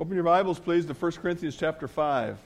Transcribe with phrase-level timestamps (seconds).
[0.00, 2.38] Open your Bibles, please, to 1 Corinthians chapter 5.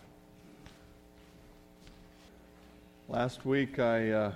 [3.11, 4.33] Last week I uh,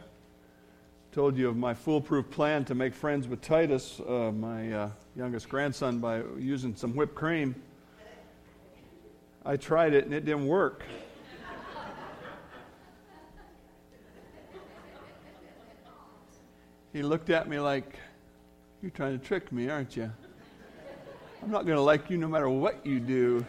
[1.13, 5.49] told you of my foolproof plan to make friends with Titus, uh, my uh, youngest
[5.49, 7.55] grandson, by using some whipped cream.
[9.47, 10.85] I tried it and it didn't work.
[16.93, 17.99] he looked at me like,
[18.83, 20.13] You're trying to trick me, aren't you?
[21.43, 23.45] I'm not going to like you no matter what you do.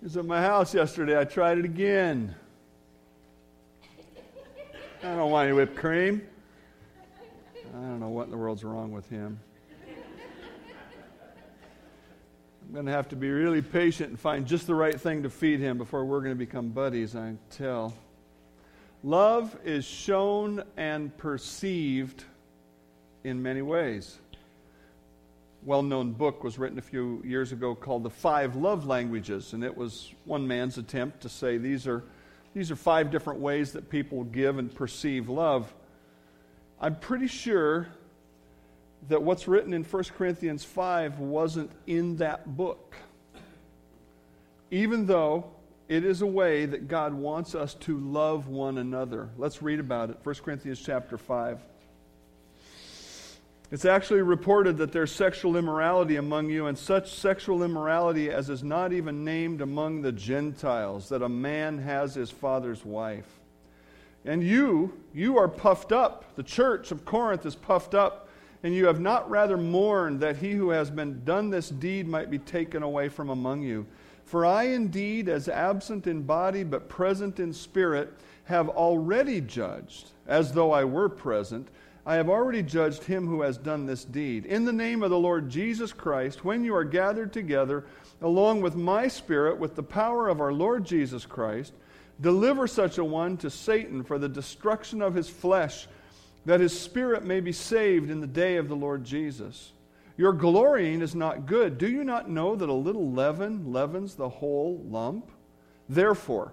[0.00, 1.18] He was at my house yesterday.
[1.18, 2.34] I tried it again.
[5.02, 6.26] I don't want any whipped cream.
[7.76, 9.38] I don't know what in the world's wrong with him.
[12.66, 15.30] I'm going to have to be really patient and find just the right thing to
[15.30, 17.94] feed him before we're going to become buddies, I tell.
[19.04, 22.24] Love is shown and perceived
[23.26, 24.18] in many ways.
[25.64, 29.64] Well known book was written a few years ago called The Five Love Languages, and
[29.64, 32.04] it was one man's attempt to say these are,
[32.54, 35.74] these are five different ways that people give and perceive love.
[36.80, 37.88] I'm pretty sure
[39.08, 42.94] that what's written in 1 Corinthians 5 wasn't in that book.
[44.70, 45.50] Even though
[45.88, 49.30] it is a way that God wants us to love one another.
[49.36, 50.18] Let's read about it.
[50.22, 51.60] 1 Corinthians chapter 5.
[53.70, 58.62] It's actually reported that there's sexual immorality among you, and such sexual immorality as is
[58.62, 63.26] not even named among the Gentiles, that a man has his father's wife.
[64.24, 66.36] And you, you are puffed up.
[66.36, 68.28] The church of Corinth is puffed up,
[68.62, 72.30] and you have not rather mourned that he who has been done this deed might
[72.30, 73.86] be taken away from among you.
[74.24, 78.12] For I indeed, as absent in body but present in spirit,
[78.44, 81.68] have already judged, as though I were present
[82.08, 84.46] I have already judged him who has done this deed.
[84.46, 87.84] In the name of the Lord Jesus Christ, when you are gathered together,
[88.22, 91.72] along with my spirit, with the power of our Lord Jesus Christ,
[92.20, 95.88] deliver such a one to Satan for the destruction of his flesh,
[96.44, 99.72] that his spirit may be saved in the day of the Lord Jesus.
[100.16, 101.76] Your glorying is not good.
[101.76, 105.32] Do you not know that a little leaven leavens the whole lump?
[105.88, 106.52] Therefore,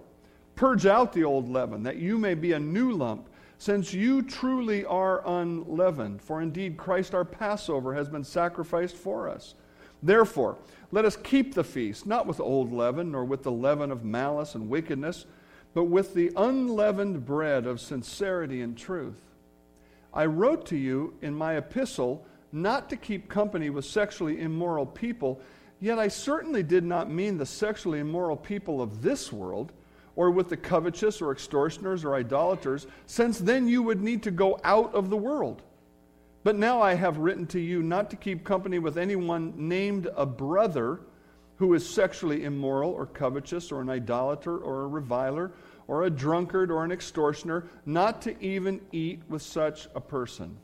[0.56, 3.30] purge out the old leaven, that you may be a new lump
[3.63, 6.22] since you truly are unleavened.
[6.22, 9.56] For indeed, Christ our Passover has been sacrificed for us.
[10.01, 10.57] Therefore,
[10.91, 14.56] let us keep the feast, not with old leaven, nor with the leaven of malice
[14.56, 15.25] and wickedness,
[15.74, 19.29] but with the unleavened bread of sincerity and truth.
[20.13, 25.40] I wrote to you in my epistle not to keep company with sexually immoral people,
[25.80, 29.72] yet I certainly did not mean the sexually immoral people of this world
[30.16, 34.59] or with the covetous or extortioners or idolaters, since then you would need to go
[34.63, 35.62] out of the world.
[36.44, 40.25] But now I have written to you not to keep company with anyone named a
[40.25, 41.00] brother
[41.56, 45.51] who is sexually immoral or covetous or an idolater or a reviler
[45.88, 50.57] or a drunkard or an extortioner, not to even eat with such a person.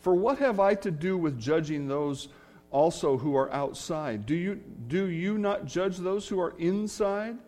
[0.00, 2.28] For what have I to do with judging those
[2.70, 4.26] also who are outside?
[4.26, 7.38] Do you, do you not judge those who are inside?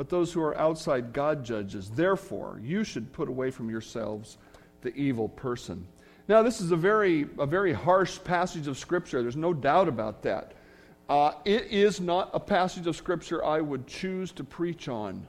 [0.00, 1.90] But those who are outside God judges.
[1.90, 4.38] Therefore, you should put away from yourselves
[4.80, 5.86] the evil person.
[6.26, 9.20] Now, this is a very, a very harsh passage of Scripture.
[9.20, 10.54] There's no doubt about that.
[11.06, 15.26] Uh, it is not a passage of Scripture I would choose to preach on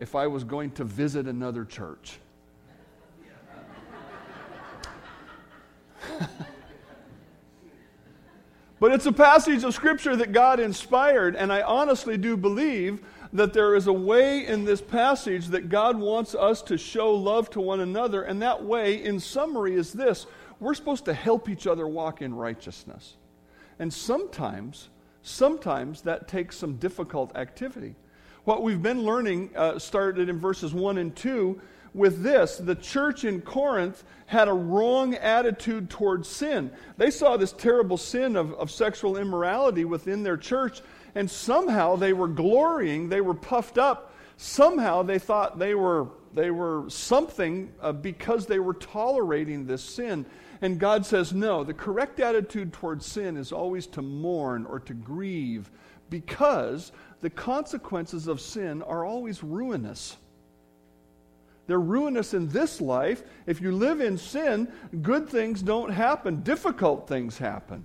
[0.00, 2.18] if I was going to visit another church.
[8.80, 13.00] but it's a passage of Scripture that God inspired, and I honestly do believe
[13.34, 17.50] that there is a way in this passage that God wants us to show love
[17.50, 20.26] to one another, and that way, in summary, is this
[20.60, 23.16] we're supposed to help each other walk in righteousness.
[23.80, 24.88] And sometimes,
[25.22, 27.96] sometimes that takes some difficult activity.
[28.44, 31.60] What we've been learning uh, started in verses 1 and 2
[31.94, 36.70] with this the church in Corinth had a wrong attitude towards sin.
[36.96, 40.82] They saw this terrible sin of, of sexual immorality within their church,
[41.14, 44.12] and somehow they were glorying, they were puffed up.
[44.36, 50.26] Somehow they thought they were, they were something uh, because they were tolerating this sin.
[50.60, 54.94] And God says, no, the correct attitude towards sin is always to mourn or to
[54.94, 55.70] grieve
[56.10, 56.90] because
[57.20, 60.16] the consequences of sin are always ruinous.
[61.66, 63.22] They're ruinous in this life.
[63.46, 64.70] If you live in sin,
[65.00, 67.84] good things don't happen, difficult things happen.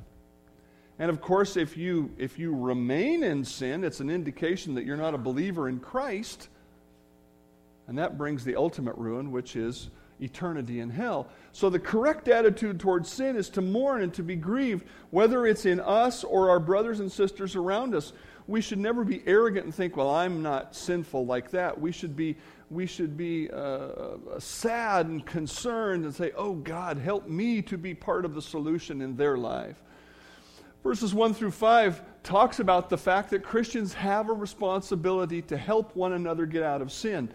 [0.99, 4.97] And of course, if you, if you remain in sin, it's an indication that you're
[4.97, 6.49] not a believer in Christ.
[7.87, 11.29] And that brings the ultimate ruin, which is eternity in hell.
[11.53, 15.65] So the correct attitude towards sin is to mourn and to be grieved, whether it's
[15.65, 18.11] in us or our brothers and sisters around us.
[18.45, 21.79] We should never be arrogant and think, well, I'm not sinful like that.
[21.79, 22.35] We should be,
[22.69, 27.93] we should be uh, sad and concerned and say, oh, God, help me to be
[27.93, 29.81] part of the solution in their life.
[30.83, 35.95] Verses 1 through 5 talks about the fact that Christians have a responsibility to help
[35.95, 37.29] one another get out of sin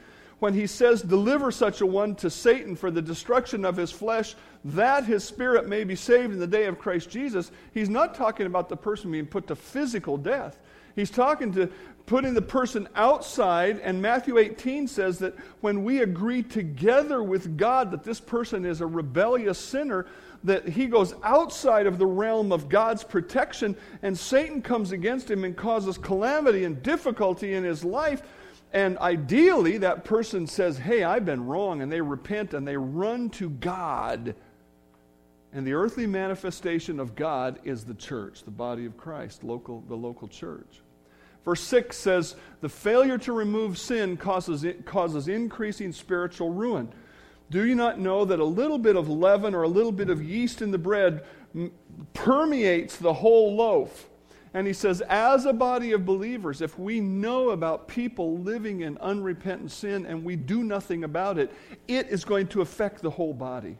[0.44, 4.34] when he says, Deliver such a one to Satan for the destruction of his flesh,
[4.64, 8.46] that his spirit may be saved in the day of Christ Jesus, he's not talking
[8.46, 10.58] about the person being put to physical death.
[10.96, 11.70] He's talking to
[12.06, 17.90] putting the person outside, and Matthew 18 says that when we agree together with God
[17.90, 20.06] that this person is a rebellious sinner,
[20.44, 25.44] that he goes outside of the realm of God's protection, and Satan comes against him
[25.44, 28.22] and causes calamity and difficulty in his life
[28.74, 33.30] and ideally, that person says, Hey, I've been wrong, and they repent and they run
[33.30, 34.34] to God.
[35.52, 39.94] And the earthly manifestation of God is the church, the body of Christ, local, the
[39.94, 40.82] local church.
[41.44, 46.92] Verse 6 says, The failure to remove sin causes, causes increasing spiritual ruin.
[47.50, 50.22] Do you not know that a little bit of leaven or a little bit of
[50.22, 51.24] yeast in the bread
[52.12, 54.08] permeates the whole loaf?
[54.54, 58.96] And he says, as a body of believers, if we know about people living in
[58.98, 61.52] unrepentant sin and we do nothing about it,
[61.88, 63.76] it is going to affect the whole body.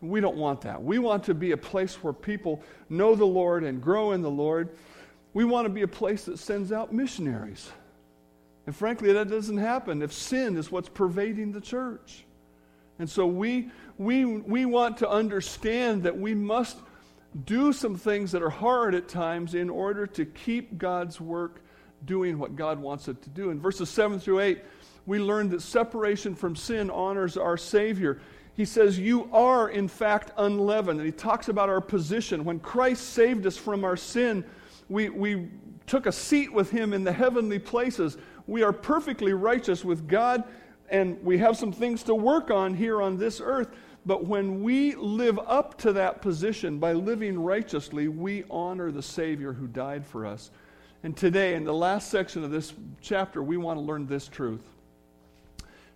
[0.00, 0.82] We don't want that.
[0.82, 4.30] We want to be a place where people know the Lord and grow in the
[4.30, 4.76] Lord.
[5.32, 7.70] We want to be a place that sends out missionaries.
[8.66, 12.25] And frankly, that doesn't happen if sin is what's pervading the church.
[12.98, 16.78] And so we, we, we want to understand that we must
[17.44, 21.60] do some things that are hard at times in order to keep God's work
[22.04, 23.50] doing what God wants it to do.
[23.50, 24.62] In verses 7 through 8,
[25.06, 28.20] we learn that separation from sin honors our Savior.
[28.54, 30.98] He says, You are, in fact, unleavened.
[30.98, 32.44] And he talks about our position.
[32.44, 34.44] When Christ saved us from our sin,
[34.88, 35.48] we, we
[35.86, 38.16] took a seat with him in the heavenly places.
[38.46, 40.44] We are perfectly righteous with God,
[40.90, 43.68] and we have some things to work on here on this earth.
[44.04, 49.52] But when we live up to that position by living righteously, we honor the Savior
[49.52, 50.50] who died for us.
[51.02, 54.68] And today, in the last section of this chapter, we want to learn this truth.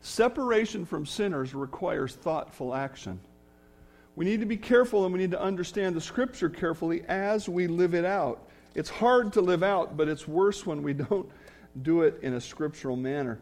[0.03, 3.21] Separation from sinners requires thoughtful action.
[4.17, 7.69] We need to be careful and we need to understand the Scripture carefully as we
[7.69, 8.49] live it out.
[8.75, 11.29] It's hard to live out, but it's worse when we don't
[11.83, 13.39] do it in a scriptural manner.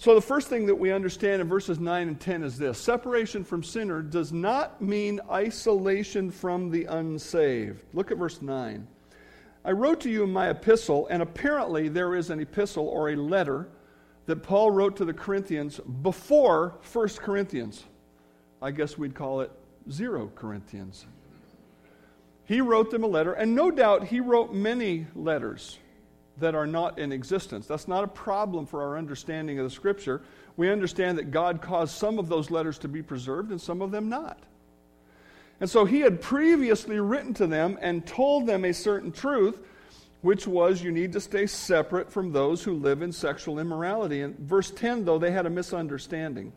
[0.00, 3.44] So, the first thing that we understand in verses 9 and 10 is this separation
[3.44, 7.84] from sinner does not mean isolation from the unsaved.
[7.92, 8.88] Look at verse 9.
[9.62, 13.14] I wrote to you in my epistle, and apparently there is an epistle or a
[13.14, 13.68] letter
[14.24, 17.84] that Paul wrote to the Corinthians before 1 Corinthians.
[18.62, 19.52] I guess we'd call it
[19.90, 21.04] 0 Corinthians.
[22.46, 25.78] He wrote them a letter, and no doubt he wrote many letters
[26.40, 27.66] that are not in existence.
[27.66, 30.22] That's not a problem for our understanding of the Scripture.
[30.56, 33.90] We understand that God caused some of those letters to be preserved and some of
[33.90, 34.38] them not.
[35.60, 39.60] And so he had previously written to them and told them a certain truth,
[40.22, 44.22] which was you need to stay separate from those who live in sexual immorality.
[44.22, 46.52] In verse 10, though, they had a misunderstanding.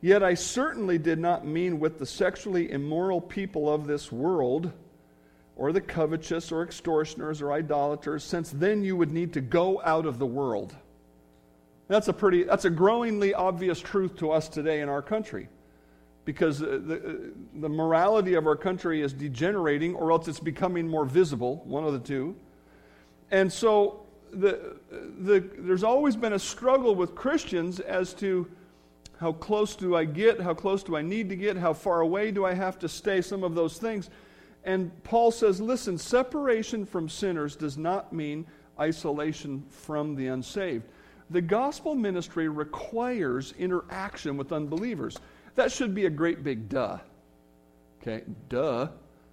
[0.00, 4.72] Yet I certainly did not mean with the sexually immoral people of this world
[5.62, 10.06] or the covetous or extortioners or idolaters, since then you would need to go out
[10.06, 10.74] of the world.
[11.86, 15.48] That's a pretty that's a growingly obvious truth to us today in our country.
[16.24, 17.12] Because uh, the, uh,
[17.60, 21.92] the morality of our country is degenerating, or else it's becoming more visible, one of
[21.92, 22.34] the two.
[23.30, 24.74] And so the,
[25.20, 28.50] the, there's always been a struggle with Christians as to
[29.20, 32.32] how close do I get, how close do I need to get, how far away
[32.32, 34.10] do I have to stay, some of those things.
[34.64, 38.46] And Paul says, listen, separation from sinners does not mean
[38.78, 40.84] isolation from the unsaved.
[41.30, 45.18] The gospel ministry requires interaction with unbelievers.
[45.54, 46.98] That should be a great big duh.
[48.00, 48.88] Okay, duh.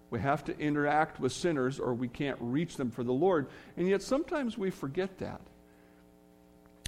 [0.09, 3.47] We have to interact with sinners or we can't reach them for the Lord.
[3.77, 5.41] And yet sometimes we forget that.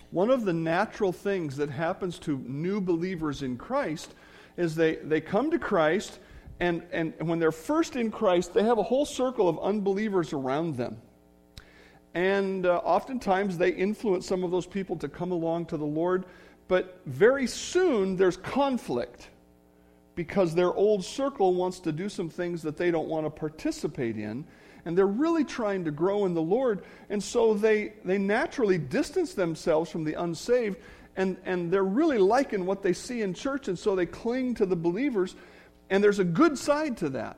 [0.10, 4.14] One of the natural things that happens to new believers in Christ
[4.58, 6.20] is they, they come to Christ
[6.62, 10.78] and, and when they're first in Christ, they have a whole circle of unbelievers around
[10.78, 11.02] them.
[12.14, 16.26] And uh, oftentimes they influence some of those people to come along to the Lord.
[16.68, 19.30] But very soon there's conflict
[20.14, 24.18] because their old circle wants to do some things that they don't want to participate
[24.18, 24.46] in.
[24.86, 26.84] And they're really trying to grow in the Lord.
[27.10, 30.78] And so they, they naturally distance themselves from the unsaved
[31.16, 34.66] and, and they're really liking what they see in church, and so they cling to
[34.66, 35.36] the believers.
[35.92, 37.38] And there's a good side to that.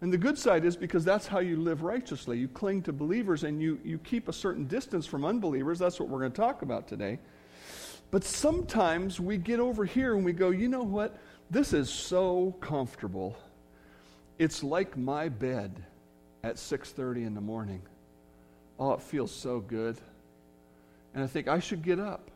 [0.00, 2.38] And the good side is because that's how you live righteously.
[2.38, 5.80] You cling to believers and you, you keep a certain distance from unbelievers.
[5.80, 7.18] That's what we're going to talk about today.
[8.12, 11.18] But sometimes we get over here and we go, you know what?
[11.50, 13.36] This is so comfortable.
[14.38, 15.84] It's like my bed
[16.44, 17.82] at 6:30 in the morning.
[18.78, 19.96] Oh, it feels so good.
[21.12, 22.30] And I think I should get up.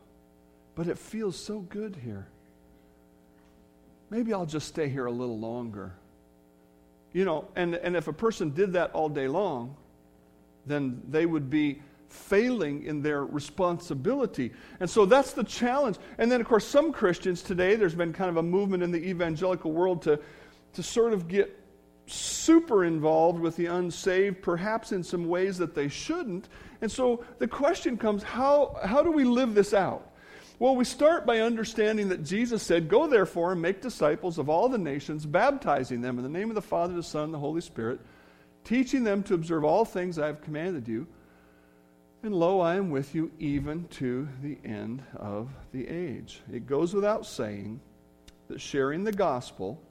[0.75, 2.27] But it feels so good here.
[4.13, 5.91] Maybe I'll just stay here a little longer.
[7.13, 9.75] You know, and, and if a person did that all day long,
[10.67, 14.53] then they would be failing in their responsibility.
[14.79, 15.97] And so that's the challenge.
[16.19, 19.03] And then, of course, some Christians today, there's been kind of a movement in the
[19.03, 20.19] evangelical world to,
[20.73, 21.59] to sort of get
[22.05, 26.49] super involved with the unsaved, perhaps in some ways that they shouldn't.
[26.81, 30.12] And so the question comes how, how do we live this out?
[30.63, 34.69] Well, we start by understanding that Jesus said, Go therefore and make disciples of all
[34.69, 37.59] the nations, baptizing them in the name of the Father, the Son, and the Holy
[37.59, 37.99] Spirit,
[38.63, 41.05] teaching them to observe all things I have commanded you.
[42.23, 46.41] And lo, I am with you even to the end of the age.
[46.49, 47.81] It goes without saying
[48.47, 49.83] that sharing the gospel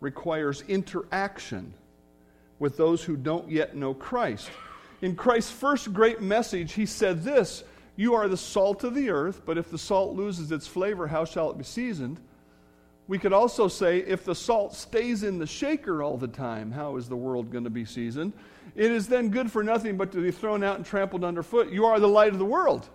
[0.00, 1.74] requires interaction
[2.58, 4.48] with those who don't yet know Christ.
[5.02, 7.62] In Christ's first great message, he said this
[7.96, 11.24] You are the salt of the earth, but if the salt loses its flavor, how
[11.24, 12.20] shall it be seasoned?
[13.06, 16.96] We could also say, if the salt stays in the shaker all the time, how
[16.96, 18.32] is the world going to be seasoned?
[18.74, 21.70] It is then good for nothing but to be thrown out and trampled underfoot.
[21.70, 22.88] You are the light of the world.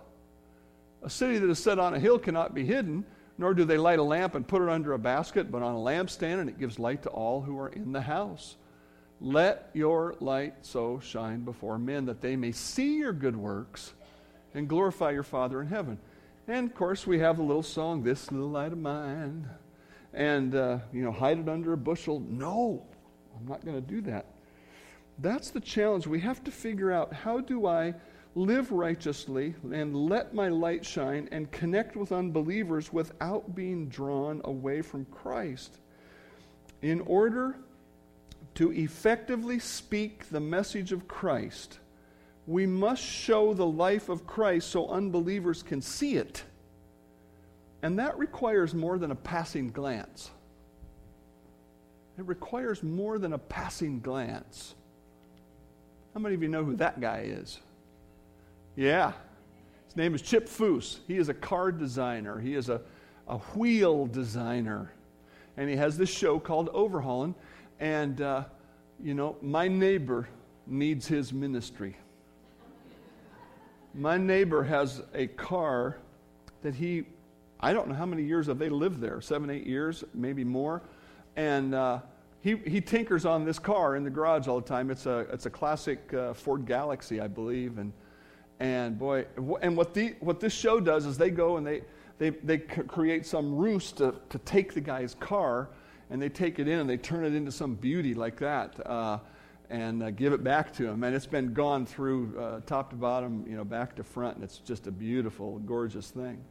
[1.02, 3.04] A city that is set on a hill cannot be hidden
[3.40, 5.78] nor do they light a lamp and put it under a basket, but on a
[5.78, 8.56] lampstand, and it gives light to all who are in the house.
[9.18, 13.94] Let your light so shine before men that they may see your good works
[14.54, 15.98] and glorify your Father in heaven.
[16.48, 19.48] And of course, we have the little song, This Little Light of Mine.
[20.12, 22.20] And, uh, you know, hide it under a bushel.
[22.20, 22.84] No,
[23.38, 24.26] I'm not going to do that.
[25.18, 26.06] That's the challenge.
[26.06, 27.94] We have to figure out how do I
[28.34, 34.82] live righteously, and let my light shine, and connect with unbelievers without being drawn away
[34.82, 35.78] from Christ.
[36.80, 37.56] In order
[38.54, 41.80] to effectively speak the message of Christ,
[42.46, 46.42] we must show the life of Christ so unbelievers can see it.
[47.82, 50.30] And that requires more than a passing glance.
[52.18, 54.74] It requires more than a passing glance.
[56.12, 57.60] How many of you know who that guy is?
[58.76, 59.12] Yeah.
[59.86, 60.98] His name is Chip Foose.
[61.06, 62.80] He is a car designer, he is a,
[63.26, 64.92] a wheel designer.
[65.56, 67.34] And he has this show called Overhaulin'.
[67.80, 68.44] And, uh,
[69.02, 70.28] you know, my neighbor
[70.66, 71.96] needs his ministry.
[73.94, 75.98] My neighbor has a car
[76.62, 77.04] that he,
[77.58, 80.82] I don't know how many years have they lived there, seven, eight years, maybe more.
[81.36, 82.00] And uh,
[82.40, 84.90] he, he tinkers on this car in the garage all the time.
[84.90, 87.78] It's a, it's a classic uh, Ford Galaxie, I believe.
[87.78, 87.92] And
[88.60, 89.24] and boy,
[89.62, 91.80] and what, the, what this show does is they go and they,
[92.18, 95.70] they, they create some ruse to, to take the guy's car
[96.10, 99.18] and they take it in and they turn it into some beauty like that uh,
[99.70, 101.04] and uh, give it back to him.
[101.04, 104.44] And it's been gone through uh, top to bottom, you know, back to front, and
[104.44, 106.44] it's just a beautiful, gorgeous thing.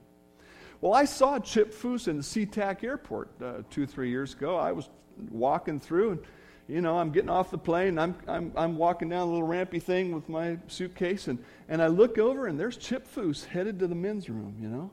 [0.81, 4.55] Well, I saw Chip Foose in SeaTac airport uh, two, three years ago.
[4.55, 4.89] I was
[5.29, 6.21] walking through and
[6.69, 9.79] you know, I'm getting off the plane, I'm, I'm, I'm walking down a little rampy
[9.79, 13.88] thing with my suitcase, and, and I look over, and there's Chip Foose headed to
[13.88, 14.91] the men's room, you know.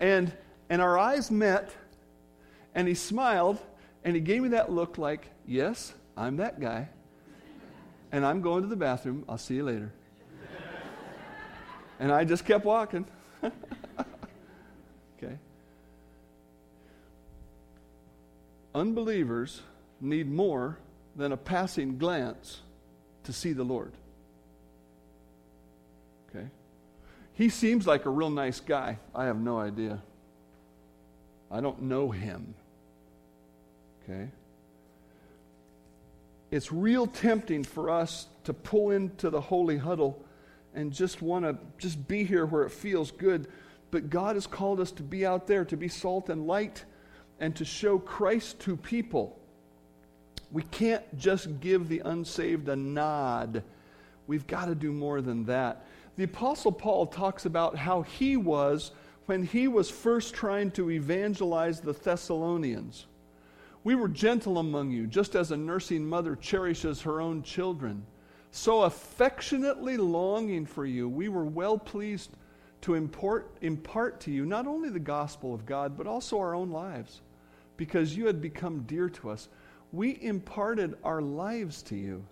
[0.00, 0.32] And,
[0.70, 1.70] and our eyes met,
[2.74, 3.58] and he smiled,
[4.02, 6.88] and he gave me that look like, yes, I'm that guy,
[8.12, 9.24] and I'm going to the bathroom.
[9.28, 9.92] I'll see you later.
[12.00, 13.06] and I just kept walking.
[13.44, 15.38] okay.
[18.74, 19.62] Unbelievers
[20.00, 20.78] need more
[21.16, 22.60] than a passing glance
[23.24, 23.92] to see the Lord.
[26.28, 26.46] Okay?
[27.34, 28.98] He seems like a real nice guy.
[29.14, 30.02] I have no idea.
[31.50, 32.54] I don't know him.
[34.02, 34.30] Okay?
[36.50, 40.24] It's real tempting for us to pull into the holy huddle
[40.74, 43.48] and just want to just be here where it feels good.
[43.90, 46.84] But God has called us to be out there, to be salt and light,
[47.38, 49.38] and to show Christ to people.
[50.52, 53.62] We can't just give the unsaved a nod.
[54.26, 55.86] We've got to do more than that.
[56.16, 58.90] The Apostle Paul talks about how he was
[59.26, 63.06] when he was first trying to evangelize the Thessalonians.
[63.82, 68.04] We were gentle among you, just as a nursing mother cherishes her own children.
[68.50, 72.30] So affectionately longing for you, we were well pleased
[72.82, 76.70] to import, impart to you not only the gospel of God, but also our own
[76.70, 77.20] lives,
[77.76, 79.48] because you had become dear to us.
[79.92, 82.24] We imparted our lives to you.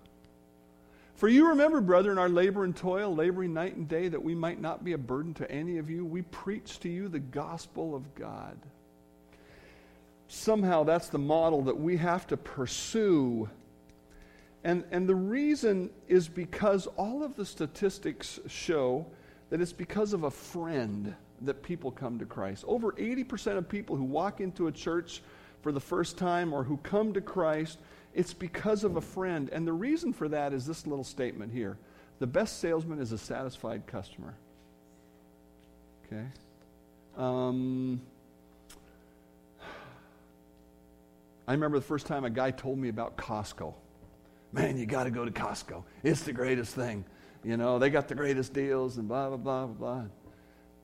[1.16, 4.60] For you remember, brethren, our labor and toil, laboring night and day, that we might
[4.60, 6.04] not be a burden to any of you.
[6.04, 8.56] We preach to you the gospel of God.
[10.28, 13.48] Somehow that's the model that we have to pursue.
[14.62, 19.06] And, and the reason is because all of the statistics show
[19.48, 22.64] that it's because of a friend that people come to Christ.
[22.66, 25.22] Over 80% of people who walk into a church
[25.62, 27.78] for the first time or who come to Christ,
[28.14, 29.48] it's because of a friend.
[29.50, 31.78] And the reason for that is this little statement here
[32.18, 34.34] the best salesman is a satisfied customer.
[36.04, 36.24] Okay?
[37.16, 38.00] Um,
[41.48, 43.72] I remember the first time a guy told me about Costco.
[44.52, 45.82] Man, you got to go to Costco.
[46.02, 47.06] It's the greatest thing.
[47.42, 50.04] You know, they got the greatest deals and blah, blah, blah, blah, blah.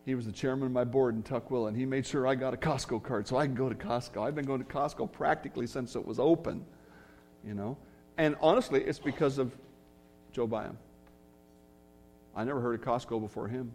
[0.06, 2.54] He was the chairman of my board in Tukwila, and he made sure I got
[2.54, 4.26] a Costco card so I can go to Costco.
[4.26, 6.64] I've been going to Costco practically since it was open,
[7.47, 7.76] you know.
[8.16, 9.54] And honestly, it's because of
[10.33, 10.78] Joe Byam.
[12.35, 13.71] I never heard of Costco before him.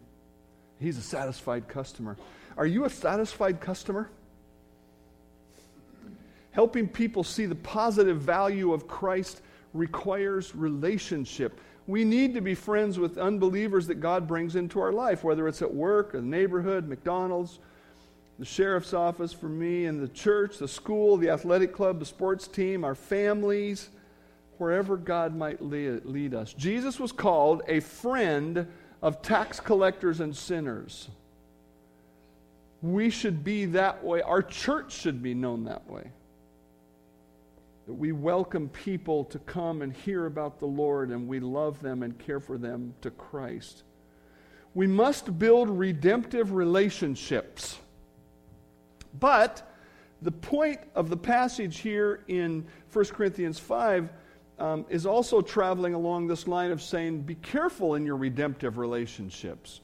[0.80, 2.16] He's a satisfied customer.
[2.56, 4.10] Are you a satisfied customer?
[6.52, 9.42] Helping people see the positive value of Christ
[9.72, 11.60] requires relationship.
[11.86, 15.62] We need to be friends with unbelievers that God brings into our life, whether it's
[15.62, 17.60] at work, the neighborhood, McDonald's,
[18.38, 22.48] the sheriff's office for me, and the church, the school, the athletic club, the sports
[22.48, 23.90] team, our families,
[24.58, 26.52] wherever God might lead us.
[26.52, 28.66] Jesus was called a friend
[29.02, 31.08] of tax collectors and sinners.
[32.82, 34.22] We should be that way.
[34.22, 36.10] Our church should be known that way
[37.90, 42.04] that we welcome people to come and hear about the Lord and we love them
[42.04, 43.82] and care for them to Christ.
[44.74, 47.80] We must build redemptive relationships.
[49.18, 49.68] But
[50.22, 54.08] the point of the passage here in 1 Corinthians 5
[54.60, 59.80] um, is also traveling along this line of saying, be careful in your redemptive relationships.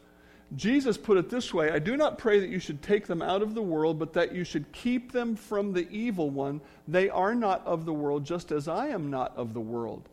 [0.55, 3.43] Jesus put it this way I do not pray that you should take them out
[3.43, 6.61] of the world, but that you should keep them from the evil one.
[6.87, 10.09] They are not of the world, just as I am not of the world.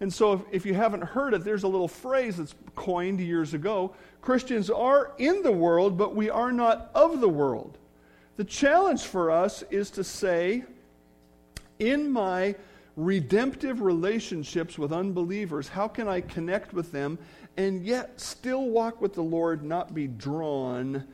[0.00, 3.54] And so, if, if you haven't heard it, there's a little phrase that's coined years
[3.54, 7.78] ago Christians are in the world, but we are not of the world.
[8.36, 10.64] The challenge for us is to say,
[11.78, 12.54] in my
[12.96, 17.18] redemptive relationships with unbelievers, how can I connect with them
[17.56, 21.04] and yet still walk with the Lord, not be drawn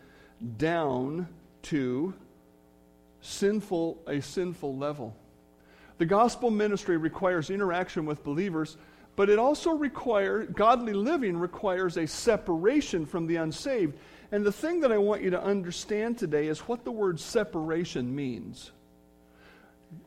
[0.59, 1.29] down
[1.62, 2.14] to
[3.20, 5.16] sinful a sinful level.
[5.99, 8.77] The gospel ministry requires interaction with believers,
[9.16, 13.96] but it also requires godly living requires a separation from the unsaved.
[14.31, 18.14] And the thing that I want you to understand today is what the word separation
[18.14, 18.72] means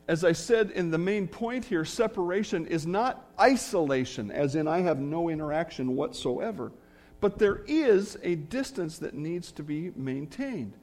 [0.08, 4.80] as I said in the main point here, separation is not isolation, as in I
[4.80, 6.72] have no interaction whatsoever,
[7.20, 10.74] but there is a distance that needs to be maintained.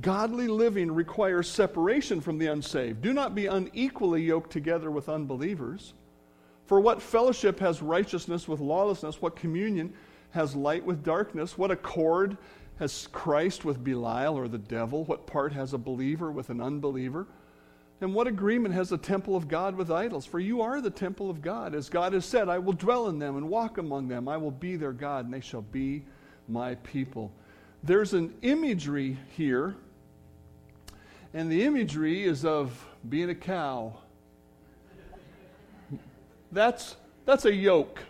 [0.00, 3.00] Godly living requires separation from the unsaved.
[3.00, 5.94] Do not be unequally yoked together with unbelievers.
[6.66, 9.22] For what fellowship has righteousness with lawlessness?
[9.22, 9.94] What communion
[10.30, 11.56] has light with darkness?
[11.56, 12.36] What accord
[12.78, 15.04] has Christ with Belial or the devil?
[15.04, 17.26] What part has a believer with an unbeliever?
[18.00, 20.24] And what agreement has the temple of God with idols?
[20.24, 21.74] For you are the temple of God.
[21.74, 24.28] As God has said, I will dwell in them and walk among them.
[24.28, 26.04] I will be their God, and they shall be
[26.46, 27.32] my people.
[27.82, 29.74] There's an imagery here,
[31.34, 33.96] and the imagery is of being a cow.
[36.52, 38.00] That's, that's a yoke.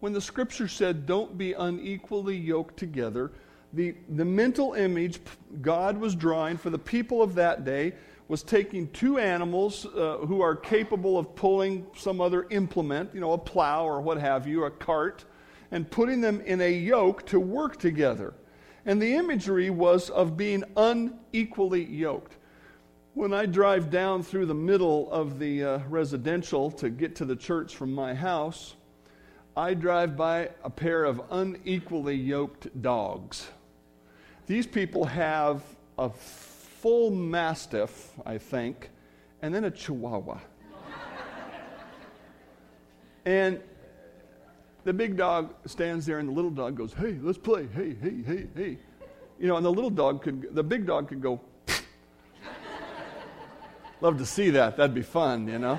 [0.00, 3.32] When the scripture said, Don't be unequally yoked together,
[3.74, 5.20] the, the mental image
[5.60, 7.92] God was drawing for the people of that day
[8.32, 13.32] was taking two animals uh, who are capable of pulling some other implement, you know,
[13.32, 15.26] a plow or what have you, a cart,
[15.70, 18.32] and putting them in a yoke to work together.
[18.86, 22.38] And the imagery was of being unequally yoked.
[23.12, 27.36] When I drive down through the middle of the uh, residential to get to the
[27.36, 28.76] church from my house,
[29.58, 33.50] I drive by a pair of unequally yoked dogs.
[34.46, 35.62] These people have
[35.98, 36.08] a
[36.82, 38.90] full mastiff, I think,
[39.40, 40.40] and then a chihuahua.
[43.24, 43.60] and
[44.82, 47.68] the big dog stands there, and the little dog goes, Hey, let's play.
[47.72, 48.78] Hey, hey, hey, hey.
[49.38, 51.40] You know, and the little dog could, the big dog could go,
[54.00, 54.76] Love to see that.
[54.76, 55.78] That'd be fun, you know.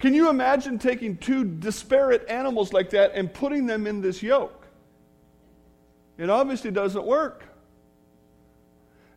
[0.00, 4.55] Can you imagine taking two disparate animals like that and putting them in this yoke?
[6.18, 7.44] It obviously doesn't work.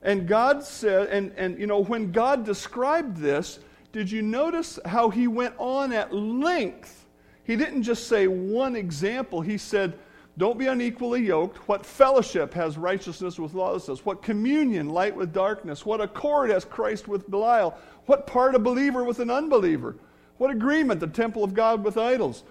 [0.02, 3.60] And God said, and, and you know, when God described this,
[3.92, 7.06] did you notice how he went on at length?
[7.44, 9.42] He didn't just say one example.
[9.42, 9.98] He said,
[10.38, 11.58] Don't be unequally yoked.
[11.68, 14.06] What fellowship has righteousness with lawlessness?
[14.06, 15.86] What communion, light with darkness?
[15.86, 17.76] What accord has Christ with Belial?
[18.06, 19.96] What part a believer with an unbeliever?
[20.38, 22.44] What agreement, the temple of God with idols?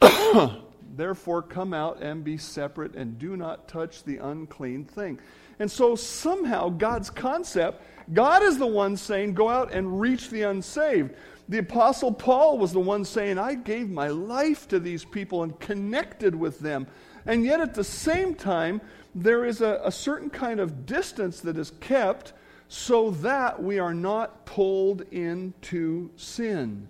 [0.98, 5.20] Therefore, come out and be separate and do not touch the unclean thing.
[5.60, 10.42] And so, somehow, God's concept, God is the one saying, go out and reach the
[10.42, 11.14] unsaved.
[11.48, 15.58] The Apostle Paul was the one saying, I gave my life to these people and
[15.60, 16.88] connected with them.
[17.26, 18.80] And yet, at the same time,
[19.14, 22.32] there is a, a certain kind of distance that is kept
[22.66, 26.88] so that we are not pulled into sin.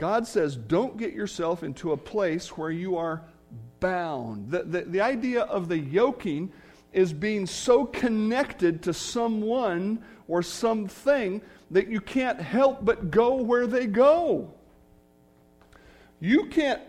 [0.00, 3.22] God says, don't get yourself into a place where you are
[3.80, 4.50] bound.
[4.50, 6.50] The, the, the, idea of the yoking
[6.90, 13.66] is being so connected to someone or something that you can't help but go where
[13.66, 14.54] they go.
[16.18, 16.80] You can't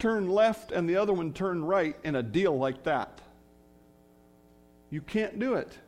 [0.00, 3.20] turn left and the other one turn right in a deal like that.
[4.90, 5.78] You can't do it.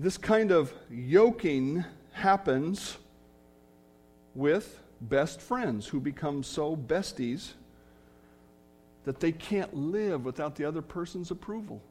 [0.00, 1.84] This kind of yoking
[2.16, 2.96] happens
[4.34, 7.52] with best friends who become so besties
[9.04, 11.82] that they can't live without the other person's approval.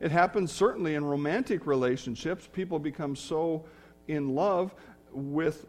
[0.00, 2.48] It happens certainly in romantic relationships.
[2.52, 3.64] People become so
[4.06, 4.72] in love
[5.10, 5.66] with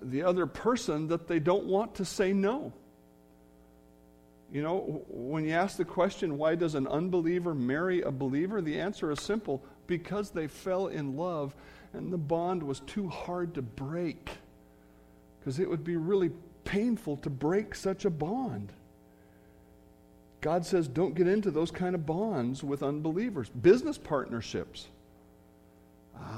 [0.00, 2.72] the other person that they don't want to say no.
[4.52, 8.60] You know, when you ask the question, why does an unbeliever marry a believer?
[8.60, 11.54] The answer is simple because they fell in love
[11.92, 14.30] and the bond was too hard to break
[15.38, 16.30] because it would be really
[16.64, 18.72] painful to break such a bond.
[20.40, 23.48] God says, don't get into those kind of bonds with unbelievers.
[23.48, 24.88] Business partnerships.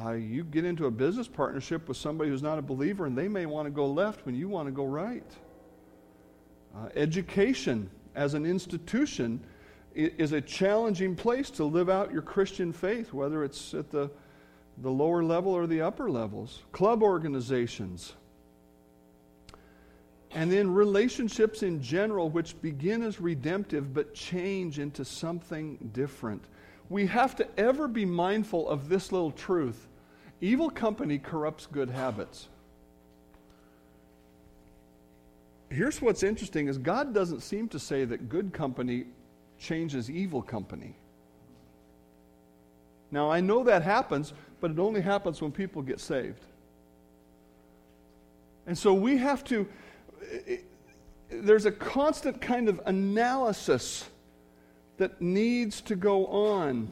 [0.04, 3.28] Uh, you get into a business partnership with somebody who's not a believer, and they
[3.28, 5.30] may want to go left when you want to go right.
[6.76, 9.40] Uh, education as an institution
[9.94, 14.10] is a challenging place to live out your Christian faith, whether it's at the
[14.78, 18.14] the lower level or the upper levels, club organizations,
[20.34, 26.42] and then relationships in general, which begin as redemptive but change into something different.
[26.88, 29.88] We have to ever be mindful of this little truth
[30.40, 32.48] evil company corrupts good habits.
[35.70, 39.04] Here's what's interesting is God doesn't seem to say that good company
[39.58, 40.96] changes evil company.
[43.12, 46.42] Now, I know that happens, but it only happens when people get saved.
[48.66, 49.68] And so we have to,
[51.28, 54.08] there's a constant kind of analysis
[54.96, 56.90] that needs to go on.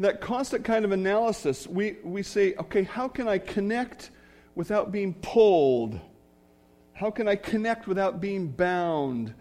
[0.00, 4.10] That constant kind of analysis, we, we say, okay, how can I connect
[4.56, 6.00] without being pulled?
[6.94, 9.32] How can I connect without being bound?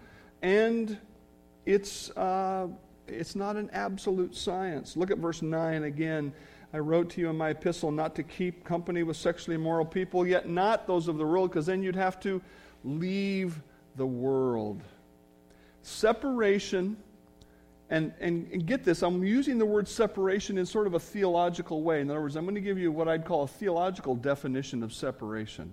[0.44, 1.00] And
[1.66, 2.68] it's, uh,
[3.14, 4.98] it's not an absolute science.
[4.98, 6.34] Look at verse 9 again.
[6.74, 10.26] I wrote to you in my epistle not to keep company with sexually immoral people,
[10.26, 12.42] yet not those of the world, because then you'd have to
[12.84, 13.62] leave
[13.96, 14.82] the world.
[15.84, 16.98] Separation,
[17.90, 21.84] and, and, and, get this, I'm using the word separation in sort of a theological
[21.84, 22.02] way.
[22.02, 24.94] In other words, I'm going to give you what I'd call a theological definition of
[24.94, 25.72] separation.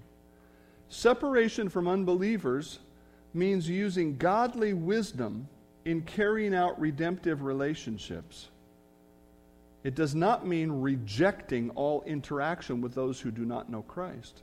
[0.89, 2.81] Separation from unbelievers
[3.33, 5.49] means using godly wisdom
[5.85, 8.49] in carrying out redemptive relationships.
[9.83, 14.43] It does not mean rejecting all interaction with those who do not know Christ.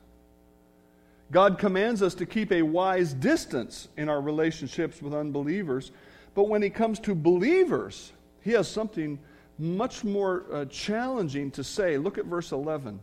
[1.30, 5.92] God commands us to keep a wise distance in our relationships with unbelievers,
[6.34, 9.18] but when it comes to believers, He has something
[9.58, 11.98] much more uh, challenging to say.
[11.98, 12.98] Look at verse 11.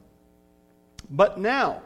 [1.12, 1.84] But now,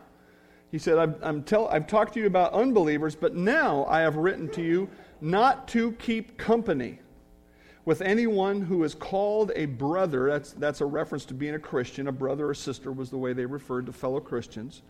[0.72, 4.16] He said, I'm, I'm tell, I've talked to you about unbelievers, but now I have
[4.16, 4.90] written to you
[5.22, 7.00] not to keep company
[7.86, 10.30] with anyone who is called a brother.
[10.30, 12.08] That's, that's a reference to being a Christian.
[12.08, 14.82] A brother or sister was the way they referred to fellow Christians.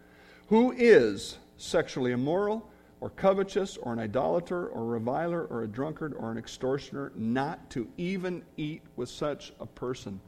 [0.48, 2.70] Who is sexually immoral,
[3.02, 7.70] or covetous, or an idolater, or a reviler, or a drunkard, or an extortioner, not
[7.70, 10.20] to even eat with such a person.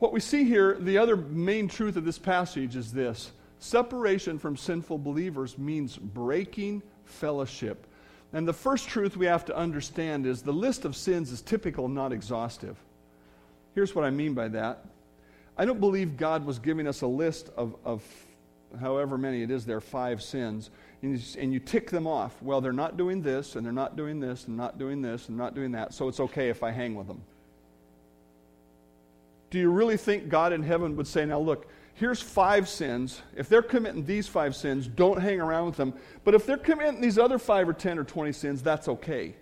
[0.00, 4.56] What we see here, the other main truth of this passage is this separation from
[4.56, 7.86] sinful believers means breaking fellowship
[8.34, 11.88] and the first truth we have to understand is the list of sins is typical,
[11.88, 12.76] not exhaustive.
[13.76, 14.84] Here's what I mean by that
[15.56, 18.02] I don't believe God was giving us a list of, of
[18.80, 20.70] however many it is there, five sins,
[21.00, 22.42] and you, and you tick them off.
[22.42, 25.38] Well, they're not doing this, and they're not doing this, and not doing this, and
[25.38, 27.22] not doing that, so it's okay if I hang with them.
[29.50, 33.22] Do you really think God in heaven would say, now look, here's five sins.
[33.36, 35.94] If they're committing these five sins, don't hang around with them.
[36.22, 39.34] But if they're committing these other five or 10 or 20 sins, that's okay.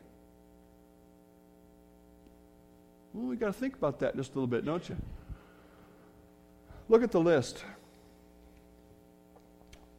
[3.12, 4.96] Well, we got to think about that just a little bit, don't you?
[6.88, 7.64] Look at the list